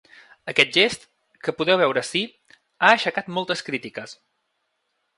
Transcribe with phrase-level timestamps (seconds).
[0.53, 1.05] Aquest gest,
[1.47, 2.23] que podeu veure ací,
[2.83, 4.21] ha aixecat moltes crítiques.